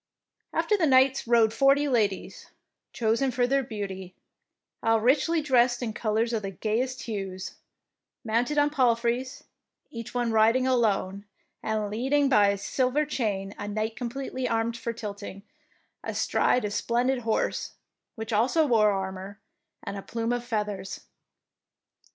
[0.51, 2.49] After the knights rode forty ladies,
[2.91, 4.15] chosen for their beauty,
[4.81, 7.57] all richly dressed in colours of the gayest hues,
[8.23, 9.43] mounted on palfreys,
[9.91, 11.25] each one riding alone,
[11.61, 16.01] and leading by a silver chain a knight completely armed for tilting, 71 DEEDS OF
[16.01, 16.11] DARING
[16.51, 17.73] astride a splendid horse,
[18.15, 19.39] which also wore armour,
[19.83, 21.01] and a plume of feathers.